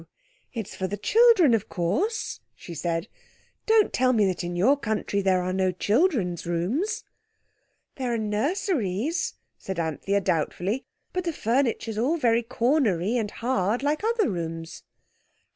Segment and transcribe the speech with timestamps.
[0.51, 3.07] It's for the children, of course," she said.
[3.67, 7.03] "Don't tell me that in your country there are no children's rooms."
[7.97, 12.19] "There are nurseries," said Anthea doubtfully, "but the furniture's all
[12.49, 14.81] cornery and hard, like other rooms."